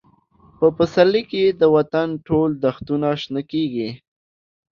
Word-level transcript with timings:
په 0.57 0.67
پسرلي 0.77 1.23
کې 1.31 1.43
د 1.59 1.61
وطن 1.75 2.07
ټول 2.27 2.49
دښتونه 2.65 3.07
شنه 3.21 3.41
شول. 3.51 3.87